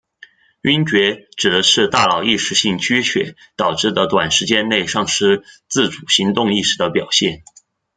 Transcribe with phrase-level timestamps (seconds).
[0.63, 7.43] 晕厥指的是大脑一时性缺血而导致短时间内丧失自主行动意识的表现。